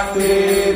Bhakti 0.00 0.69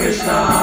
Krishna 0.00 0.59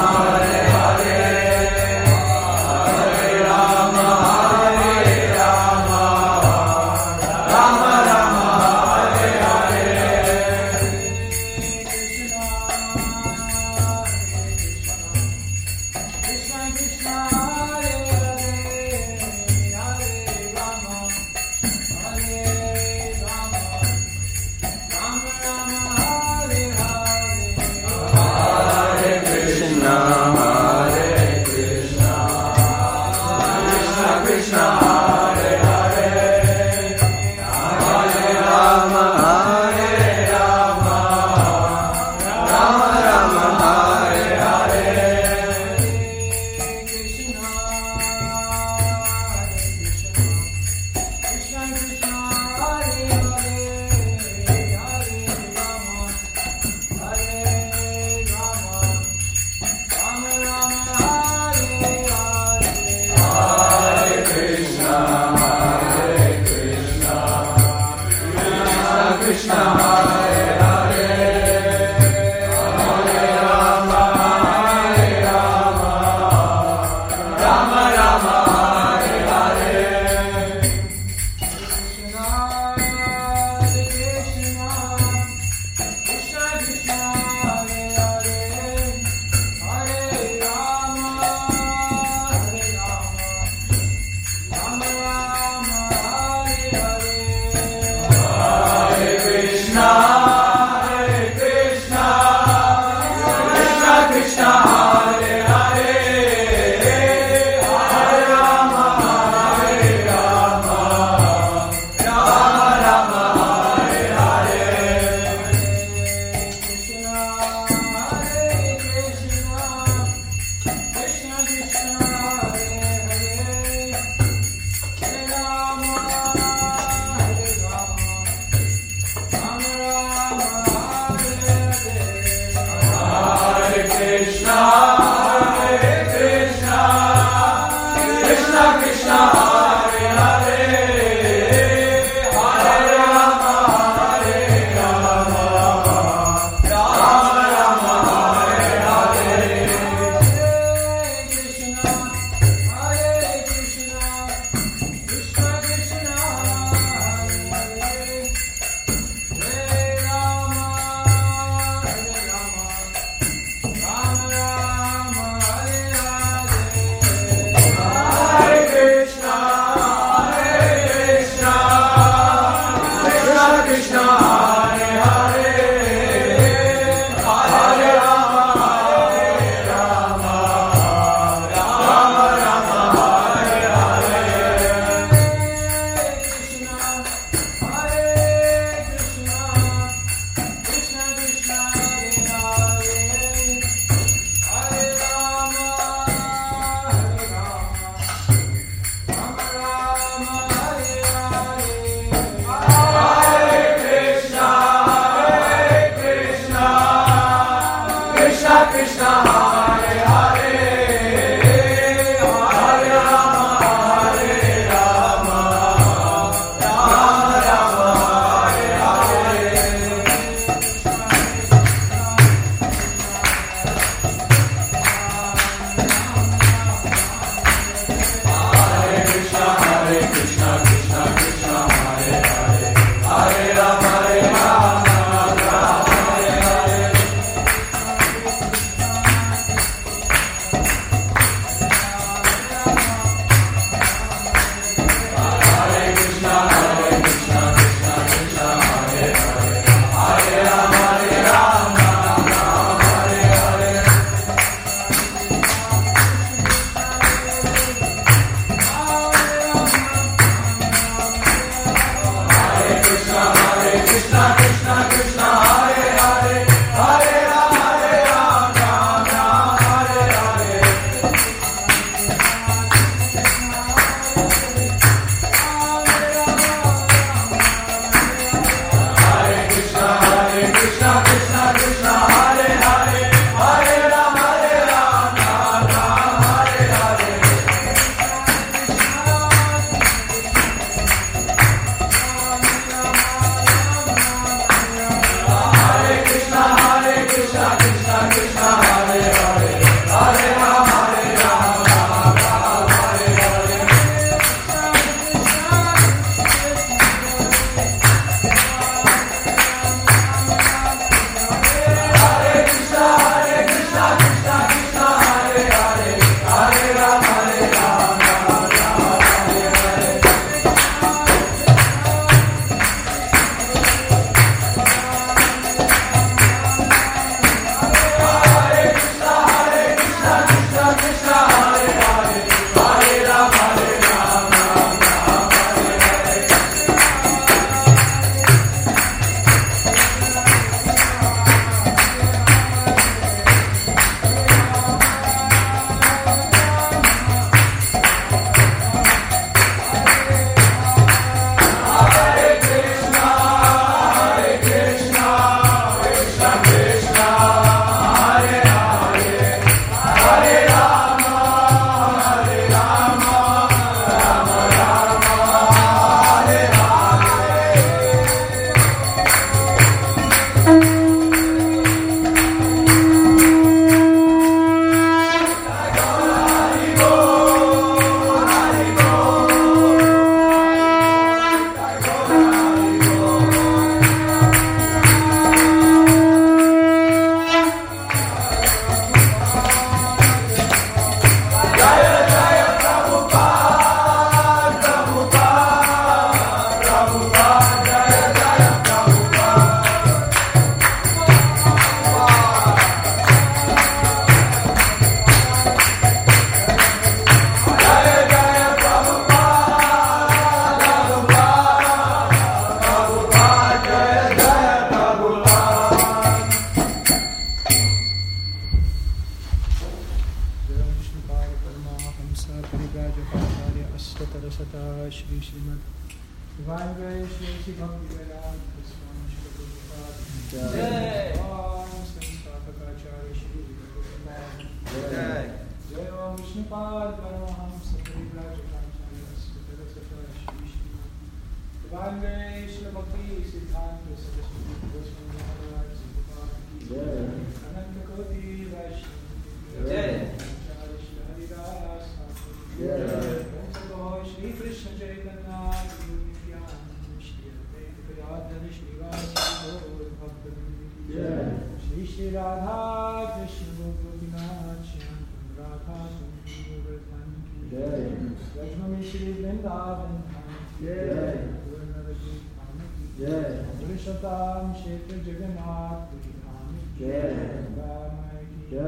Jai 478.52 478.60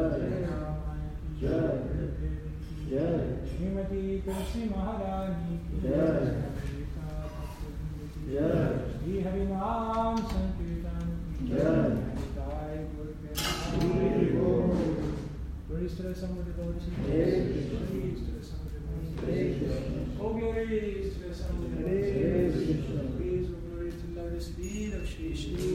Jai 1.42 1.60
Jai 2.90 3.14
Shrimati 3.50 4.02
Tulsi 4.26 4.64
Maharani 4.70 5.58
Jai 5.84 6.10
Jai 8.26 8.52
Shri 8.96 9.22
Harinam 9.28 10.18
Sankeertana 10.34 11.06
Jai 11.52 12.08
Praise 15.70 15.96
to 15.96 16.04
the 16.04 16.16
Son 16.16 16.32
of 16.32 16.46
the 16.46 16.54
Lord 16.62 16.80
Jesus. 16.80 16.96
Praise 17.06 18.20
to 18.20 18.32
the 18.32 18.44
Son 18.46 18.60
of 18.66 18.72
the 18.74 18.80
Lord 18.86 19.02
Jesus. 19.06 19.22
Praise. 19.22 19.60
Oh, 20.20 20.34
glory 20.34 21.12
to 21.14 21.20
the 21.28 21.34
Son 21.36 21.52
of 21.52 21.62
the 21.62 21.82
Lord 21.86 22.04
Jesus. 22.04 22.80
Praise, 23.16 23.48
oh, 23.50 23.60
glory 23.70 23.92
to 23.92 23.98
the 24.08 24.22
loudest 24.22 24.58
beat 24.58 24.94
of 24.94 25.04
Shri 25.08 25.36
Shri. 25.36 25.69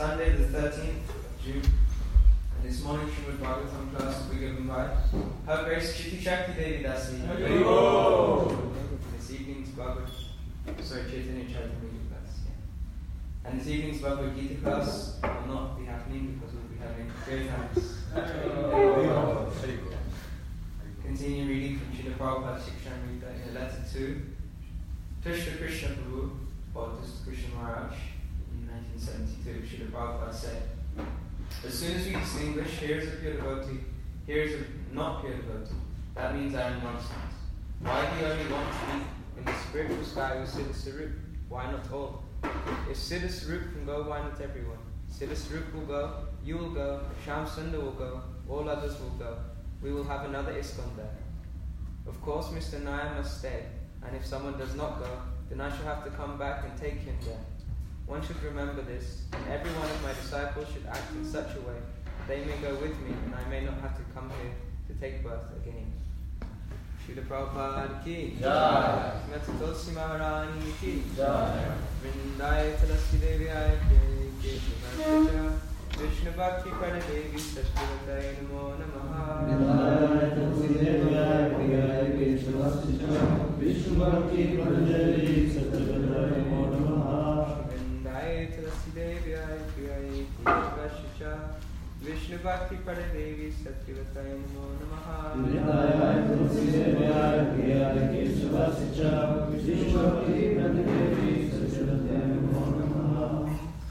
Sunday, 0.00 0.30
the 0.30 0.44
13th 0.44 1.08
of 1.10 1.44
June. 1.44 1.60
And 1.60 2.62
this 2.64 2.82
morning, 2.82 3.06
Srimad 3.08 3.36
Bhagavatam 3.36 3.94
class 3.94 4.24
will 4.24 4.34
be 4.34 4.40
given 4.40 4.66
by 4.66 4.86
Her 5.46 5.64
Grace 5.64 5.94
Chitti 5.94 6.18
Shakti 6.22 6.52
Devi 6.54 6.82
Dasi. 6.82 7.20
This 9.18 9.30
evening's 9.30 9.68
Bhagavad, 9.68 10.08
sorry, 10.80 11.02
Chaitanya 11.02 11.44
Charitamrita 11.44 12.08
class. 12.08 12.32
Yeah. 12.46 13.50
And 13.50 13.60
this 13.60 13.68
evening's 13.68 14.00
Bhagavad 14.00 14.34
Gita 14.34 14.54
class 14.62 15.20
will 15.22 15.54
not 15.54 15.78
be 15.78 15.84
happening 15.84 16.40
because 16.40 16.54
we'll 16.54 16.72
be 16.72 16.78
having 16.78 17.12
great 17.26 17.50
times. 17.50 17.84
Continue 21.04 21.44
reading 21.46 21.78
from 21.78 21.88
Srila 21.92 22.16
Prabhupada 22.16 22.58
Shikshamrita 22.58 23.28
in 23.36 23.54
a 23.54 23.60
letter 23.60 23.82
to 23.92 24.02
Krishna 25.22 25.52
Krishna 25.58 25.88
Prabhu, 25.88 26.30
or 26.74 26.88
Krishna 27.26 27.54
Maharaj, 27.54 27.96
1972. 29.50 29.66
Srila 29.66 29.90
Prabhupada 29.90 30.34
said, 30.34 30.62
As 31.66 31.74
soon 31.74 31.96
as 31.96 32.06
we 32.06 32.12
distinguish, 32.12 32.70
here 32.78 32.98
is 32.98 33.08
a 33.08 33.16
pure 33.16 33.34
devotee, 33.34 33.80
here 34.26 34.42
is 34.42 34.54
a 34.54 34.94
not 34.94 35.22
pure 35.22 35.34
devotee, 35.34 35.74
that 36.14 36.34
means 36.34 36.54
I 36.54 36.68
am 36.68 36.82
nonsense. 36.82 37.34
Why 37.80 38.08
do 38.10 38.20
you 38.20 38.32
only 38.32 38.52
want 38.52 38.68
to 38.68 38.86
be 38.86 39.02
in 39.38 39.44
the 39.44 39.54
spiritual 39.68 40.04
sky 40.04 40.40
with 40.40 40.50
Siddha 40.50 40.74
Sarup? 40.74 41.12
Why 41.48 41.70
not 41.70 41.90
all? 41.92 42.24
If 42.90 42.96
Siddha 42.96 43.28
Sarup 43.28 43.72
can 43.72 43.86
go, 43.86 44.02
why 44.02 44.20
not 44.20 44.40
everyone? 44.40 44.78
Siddha 45.10 45.34
Sarup 45.34 45.72
will 45.74 45.86
go, 45.86 46.24
you 46.44 46.58
will 46.58 46.70
go, 46.70 47.02
Sham 47.24 47.46
Sundar 47.46 47.82
will 47.82 47.92
go, 47.92 48.22
all 48.48 48.68
others 48.68 48.98
will 49.00 49.16
go. 49.18 49.38
We 49.82 49.92
will 49.92 50.04
have 50.04 50.26
another 50.26 50.52
ISKCON 50.52 50.96
there. 50.96 51.16
Of 52.06 52.20
course, 52.22 52.48
Mr. 52.48 52.82
Nair 52.82 53.12
must 53.16 53.38
stay, 53.38 53.64
and 54.06 54.16
if 54.16 54.26
someone 54.26 54.58
does 54.58 54.74
not 54.74 54.98
go, 54.98 55.10
then 55.48 55.60
I 55.60 55.74
shall 55.74 55.86
have 55.86 56.04
to 56.04 56.10
come 56.10 56.38
back 56.38 56.64
and 56.64 56.78
take 56.78 57.00
him 57.00 57.16
there. 57.24 57.44
One 58.10 58.20
should 58.26 58.42
remember 58.42 58.82
this, 58.82 59.22
and 59.32 59.42
every 59.48 59.70
one 59.70 59.88
of 59.88 60.02
my 60.02 60.12
disciples 60.12 60.66
should 60.72 60.84
act 60.84 61.12
in 61.14 61.24
such 61.24 61.54
a 61.54 61.60
way 61.60 61.78
that 62.18 62.26
they 62.26 62.44
may 62.44 62.58
go 62.60 62.74
with 62.82 62.98
me, 63.06 63.14
and 63.24 63.32
I 63.32 63.48
may 63.48 63.64
not 63.64 63.78
have 63.82 63.96
to 63.98 64.02
come 64.12 64.28
here 64.30 64.50
to 64.88 64.94
take 65.00 65.22
birth 65.22 65.46
again. 65.62 65.92
Prabhupada 67.28 68.02
ki 68.04 68.36
Jai. 68.40 69.12
Srimati 69.22 69.58
Tulsi 69.58 69.90
Maharani 69.92 70.74
ki 70.80 71.02
Jai. 71.16 71.70
Tulasi 72.80 73.16
Devi 73.20 73.46
Ke 73.46 74.00
Vishnu 75.98 76.32
Bhakti 76.36 76.70
Pada 76.70 77.00
Devi 77.06 77.38
Sashtivataya 77.38 78.30
Namo 78.42 78.62
Namaha 78.78 79.26
Vrindaya 79.46 80.22
Tulasi 80.34 80.66
Devi 80.78 81.14
Ayate 81.14 81.90
Ke 91.20 91.36
Vishnu 92.00 92.38
Bhakti 92.38 92.76
Pada 92.76 93.04
Devi 93.12 93.52
Sashtivataya 93.52 94.40
Namo 94.40 94.72
Namaha 94.80 95.36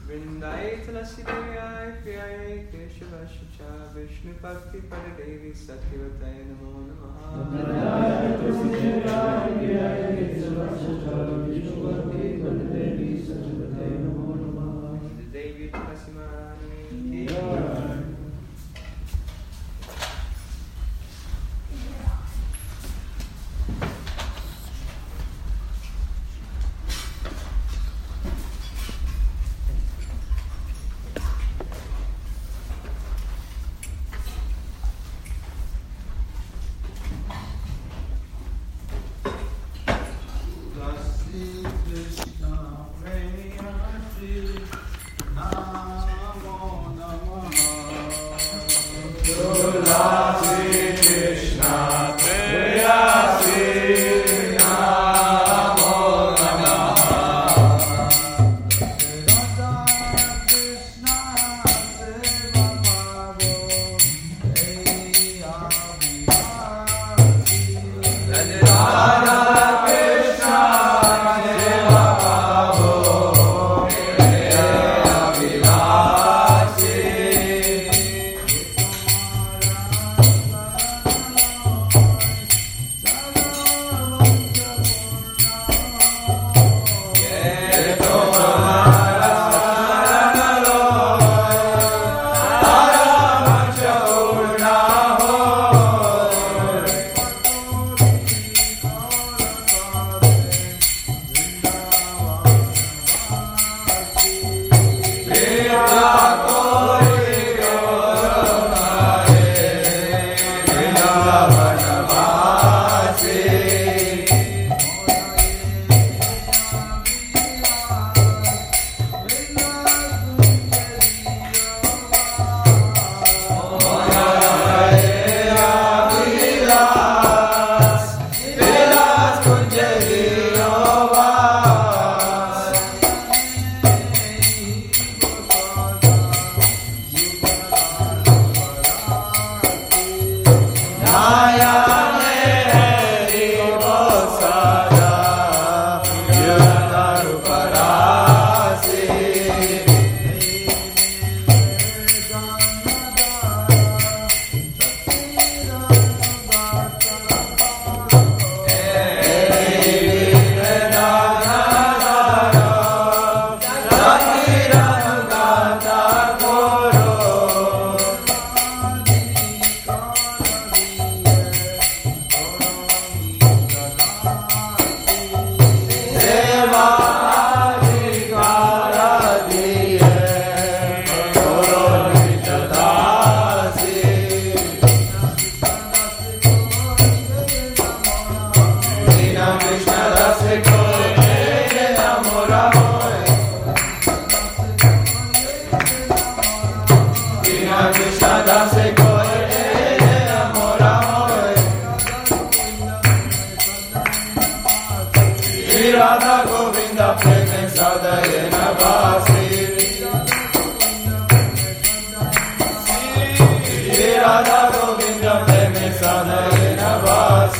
Vrindaya 0.06 0.82
Tulasi 0.82 1.22
Devi 1.22 1.54
Ayate 1.54 2.10
Ke 2.66 3.70
Vishnu 3.94 4.32
Bhakti 4.42 4.78
Pada 4.90 5.10
Devi 5.16 5.50
Sashtivataya 5.54 6.42
Namo 6.50 6.90
Namaha 6.90 7.30
The 15.16 15.26
Devi 15.30 15.70
Tulasi 15.70 16.10
Maharani 16.10 16.10
ki 16.10 16.10
Namo 16.10 16.49
Namaha 17.26 17.79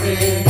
see. 0.01 0.49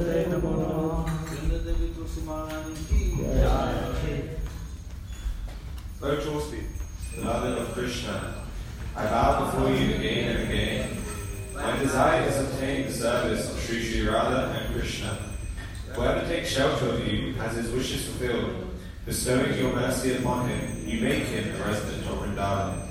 bestowing 19.31 19.57
your 19.57 19.73
mercy 19.73 20.15
upon 20.15 20.49
him, 20.49 20.83
you 20.85 20.99
make 20.99 21.23
him 21.23 21.55
a 21.55 21.65
resident 21.65 22.05
of 22.07 22.17
Vrindavan. 22.17 22.81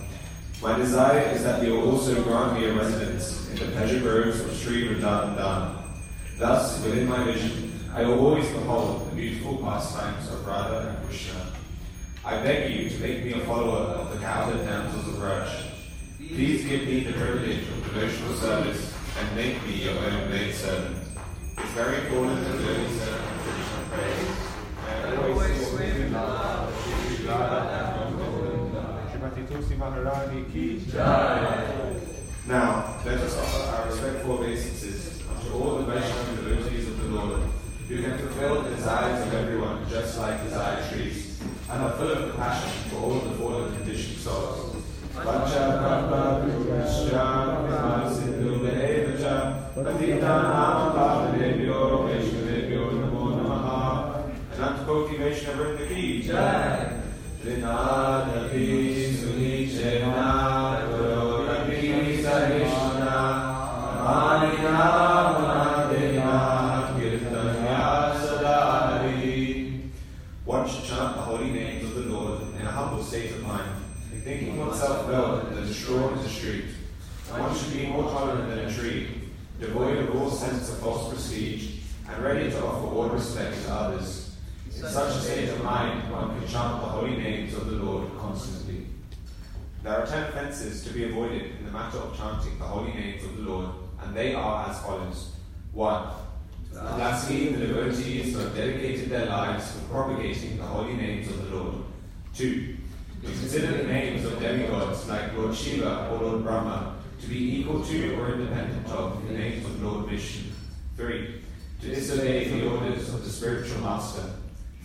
My 0.62 0.76
desire 0.76 1.20
is 1.32 1.42
that 1.42 1.62
you 1.62 1.72
will 1.72 1.90
also 1.90 2.22
grant 2.22 2.58
me 2.58 2.66
a 2.66 2.74
residence 2.74 3.50
in 3.50 3.56
the 3.56 3.66
pleasure 3.72 4.00
groves 4.00 4.40
of 4.40 4.52
Sri 4.54 4.88
Vrindavan 4.88 5.36
Dham. 5.36 5.76
Thus, 6.38 6.82
within 6.82 7.08
my 7.08 7.24
vision, 7.24 7.72
I 7.94 8.04
will 8.04 8.24
always 8.24 8.48
behold 8.48 9.10
the 9.10 9.16
beautiful 9.16 9.58
pastimes 9.58 10.30
of 10.30 10.46
Radha 10.46 10.88
and 10.88 11.06
Krishna. 11.06 11.46
I 12.24 12.42
beg 12.42 12.72
you 12.72 12.88
to 12.88 12.98
make 13.00 13.24
me 13.24 13.32
a 13.34 13.40
follower 13.40 14.00
of 14.00 14.12
the 14.12 14.24
cowherd 14.24 14.64
damsels 14.64 15.08
of 15.08 15.14
Vraj. 15.14 15.48
Please 16.16 16.64
give 16.64 16.86
me 16.86 17.00
the 17.00 17.12
privilege 17.12 17.68
of 17.68 17.84
devotional 17.84 18.34
service 18.34 18.94
and 19.18 19.36
make 19.36 19.62
me 19.66 19.84
your 19.84 19.98
own 19.98 20.30
maid 20.30 20.54
servant. 20.54 20.96
It's 21.58 21.72
very 21.72 21.98
important 22.06 22.44
that 22.44 22.52
the 22.52 22.88
servant 22.98 23.42
Krishna 23.42 23.84
praise. 23.90 24.29
Tulsi 29.60 29.74
Maharani 29.74 30.44
Ki 30.50 30.80
Now, 32.48 32.96
let 33.04 33.18
us 33.18 33.36
offer 33.36 33.76
our 33.76 33.90
respectful 33.90 34.38
obeisances 34.38 35.22
unto 35.28 35.52
all 35.52 35.76
the 35.76 35.84
Vaishnava 35.84 36.48
devotees 36.48 36.88
of 36.88 37.02
the 37.02 37.08
Lord, 37.08 37.42
who 37.86 38.02
can 38.02 38.16
fulfill 38.16 38.62
the 38.62 38.70
desires 38.74 39.26
of 39.26 39.34
everyone 39.34 39.86
just 39.90 40.18
like 40.18 40.42
desire 40.44 40.82
trees, 40.90 41.42
and 41.68 41.82
are 41.82 41.92
full 41.92 42.10
of 42.10 42.30
compassion 42.30 42.70
for 42.88 42.96
all 42.96 43.18
the 43.20 43.34
fallen 43.36 43.76
conditioned 43.76 44.16
souls. 44.16 44.76
Ki 55.86 56.22
Jai 56.22 57.00
Vinadapi 57.42 59.14
Sunichena 59.16 60.92
Gaurapi 60.92 62.20
Sarishna 62.20 63.16
Amanina 63.96 64.76
Manadena 65.40 66.34
Kirtanya 67.00 68.12
Sadari 68.20 69.88
One 70.44 70.68
should 70.68 70.84
chant 70.84 71.16
the 71.16 71.22
holy 71.22 71.50
names 71.50 71.84
of 71.84 71.94
the 71.94 72.10
Lord 72.12 72.42
in 72.60 72.66
a 72.66 72.70
humble 72.70 73.02
state 73.02 73.30
of 73.30 73.42
mind, 73.42 73.72
thinking 74.22 74.58
oneself 74.58 75.08
well 75.08 75.38
that 75.38 75.62
a 75.62 75.72
straw 75.72 76.12
is 76.16 76.26
a 76.26 76.28
street. 76.28 76.64
One 77.30 77.56
should 77.56 77.72
be 77.72 77.86
more 77.86 78.10
tolerant 78.10 78.50
than 78.50 78.58
a 78.66 78.70
tree, 78.70 79.30
devoid 79.58 79.96
of 79.96 80.14
all 80.14 80.30
sense 80.30 80.68
of 80.68 80.78
false 80.80 81.08
prestige, 81.08 81.78
and 82.06 82.22
ready 82.22 82.50
to 82.50 82.66
offer 82.66 82.86
all 82.86 83.08
respect 83.08 83.62
to 83.64 83.72
others. 83.72 84.19
In 84.66 84.72
such 84.72 85.16
a 85.16 85.20
state 85.20 85.48
of 85.50 85.62
mind, 85.62 86.10
one 86.10 86.38
can 86.38 86.48
chant 86.48 86.80
the 86.80 86.88
holy 86.88 87.16
names 87.16 87.54
of 87.54 87.66
the 87.66 87.76
Lord 87.76 88.10
constantly. 88.18 88.86
There 89.82 89.92
are 89.92 90.06
ten 90.06 90.24
offences 90.24 90.84
to 90.84 90.92
be 90.92 91.04
avoided 91.04 91.52
in 91.58 91.66
the 91.66 91.72
matter 91.72 91.98
of 91.98 92.16
chanting 92.16 92.58
the 92.58 92.64
holy 92.64 92.92
names 92.92 93.24
of 93.24 93.36
the 93.36 93.42
Lord, 93.42 93.70
and 94.02 94.14
they 94.14 94.34
are 94.34 94.68
as 94.68 94.80
follows. 94.80 95.32
1. 95.72 96.08
To 96.72 96.78
blaspheme 96.78 97.58
the 97.58 97.66
devotees 97.66 98.32
who 98.32 98.40
have 98.40 98.54
dedicated 98.54 99.08
their 99.08 99.26
lives 99.26 99.72
for 99.72 99.80
propagating 99.88 100.56
the 100.56 100.64
holy 100.64 100.94
names 100.94 101.28
of 101.28 101.50
the 101.50 101.56
Lord. 101.56 101.74
2. 102.34 102.76
To 103.22 103.26
consider 103.26 103.78
the 103.78 103.84
names 103.84 104.24
of 104.24 104.40
demigods 104.40 105.08
like 105.08 105.36
Lord 105.36 105.54
Shiva 105.54 106.08
or 106.10 106.24
Lord 106.24 106.42
Brahma 106.42 106.96
to 107.20 107.26
be 107.26 107.60
equal 107.60 107.84
to 107.84 108.14
or 108.14 108.32
independent 108.34 108.86
of 108.88 109.26
the 109.26 109.34
names 109.34 109.64
of 109.64 109.82
Lord 109.82 110.06
Vishnu. 110.06 110.50
3. 110.96 111.40
To 111.82 111.86
disobey 111.86 112.48
the 112.48 112.68
orders 112.68 113.12
of 113.12 113.24
the 113.24 113.30
spiritual 113.30 113.80
master. 113.80 114.22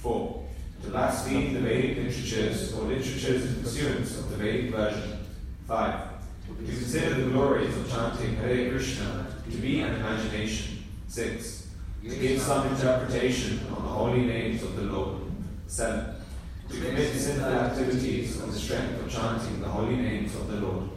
4. 0.06 0.44
To 0.84 0.90
blaspheme 0.92 1.56
the 1.56 1.62
Vedic 1.62 1.98
literatures 1.98 2.74
or 2.74 2.84
literatures 2.84 3.44
in 3.44 3.64
pursuance 3.64 4.20
of 4.20 4.30
the 4.30 4.38
Vedic 4.38 4.70
version. 4.70 5.26
5. 5.68 6.00
To 6.48 6.64
consider 6.64 7.16
the 7.16 7.32
glories 7.32 7.76
of 7.76 7.90
chanting 7.90 8.36
Hare 8.36 8.70
Krishna 8.70 9.26
to 9.50 9.58
be 9.58 9.80
an 9.80 9.96
imagination. 9.96 10.84
6. 11.08 11.68
To 12.04 12.16
give 12.16 12.40
some 12.40 12.68
interpretation 12.68 13.66
on 13.76 13.82
the 13.82 13.90
holy 13.90 14.26
names 14.26 14.62
of 14.62 14.76
the 14.76 14.84
Lord. 14.84 15.22
7. 15.66 16.16
To 16.70 16.80
commit 16.80 17.16
sinful 17.16 17.50
activities 17.52 18.40
on 18.44 18.52
the 18.52 18.60
strength 18.60 19.04
of 19.04 19.12
chanting 19.12 19.60
the 19.60 19.68
holy 19.68 19.96
names 19.96 20.36
of 20.36 20.48
the 20.50 20.58
Lord. 20.58 20.90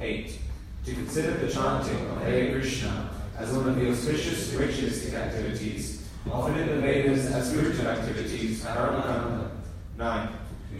8. 0.00 0.38
To 0.86 0.94
consider 0.94 1.32
the 1.32 1.52
chanting 1.52 2.00
of 2.08 2.22
Hare 2.22 2.52
Krishna 2.52 3.10
as 3.36 3.52
one 3.52 3.68
of 3.68 3.76
the 3.76 3.90
auspicious 3.90 4.54
ritualistic 4.54 5.12
activities, 5.12 6.03
often 6.30 6.58
in 6.58 6.68
the 6.68 6.80
Vedas 6.80 7.26
as 7.26 7.50
spiritual 7.50 7.86
activities, 7.88 8.64
Karmakanda. 8.64 9.50
9. 9.96 10.28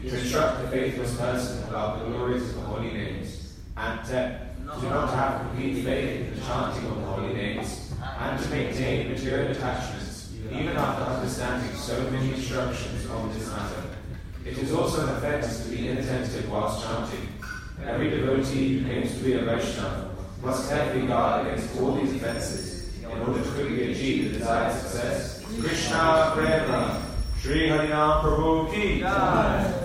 To 0.03 0.19
instruct 0.19 0.63
the 0.63 0.69
faithless 0.69 1.17
person 1.17 1.69
about 1.69 2.01
the 2.01 2.07
glories 2.07 2.43
of 2.43 2.55
the 2.57 2.61
holy 2.63 2.93
names. 2.93 3.59
And 3.77 4.05
10. 4.05 4.41
To 4.81 4.89
not 4.89 5.15
have 5.15 5.41
complete 5.41 5.85
faith 5.85 6.21
in 6.21 6.35
the 6.35 6.41
chanting 6.47 6.87
of 6.87 6.97
the 6.97 7.03
holy 7.03 7.35
names, 7.35 7.93
and 8.19 8.43
to 8.43 8.49
maintain 8.49 9.11
material 9.11 9.53
attachments, 9.53 10.33
even 10.51 10.77
after 10.77 11.05
understanding 11.05 11.77
so 11.77 12.11
many 12.11 12.33
instructions 12.33 13.09
on 13.11 13.33
this 13.35 13.49
matter. 13.51 13.83
It 14.45 14.59
is 14.59 14.73
also 14.73 15.07
an 15.07 15.17
offense 15.17 15.65
to 15.65 15.71
be 15.71 15.89
inattentive 15.89 16.51
whilst 16.51 16.85
chanting. 16.85 17.29
Every 17.85 18.11
devotee 18.11 18.79
who 18.79 18.87
claims 18.87 19.17
to 19.19 19.25
be 19.25 19.35
a 19.35 19.41
Vaishnava 19.41 20.11
must 20.43 20.69
carefully 20.69 21.07
guard 21.07 21.47
against 21.47 21.79
all 21.79 21.97
these 21.97 22.15
offenses 22.15 23.03
in 23.03 23.21
order 23.21 23.43
to 23.43 23.51
quickly 23.51 23.93
achieve 23.93 24.33
the 24.33 24.39
desired 24.39 24.73
success. 24.81 25.34
Krishna 25.61 26.33
Prema, 26.35 27.03
Sri 27.41 27.69
Harinam 27.69 28.23
Prabhu 28.23 28.73
Ki. 28.73 29.84